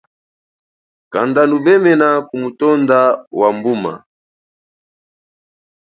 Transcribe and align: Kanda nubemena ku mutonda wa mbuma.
Kanda 1.13 1.41
nubemena 1.45 2.09
ku 2.27 2.35
mutonda 2.41 2.99
wa 3.39 3.47
mbuma. 3.55 3.93